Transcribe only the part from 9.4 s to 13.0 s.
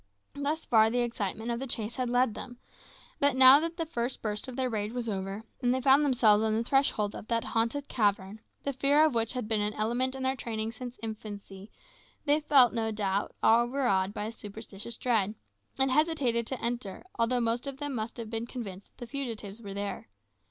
been an element in their training from infancy, they felt, no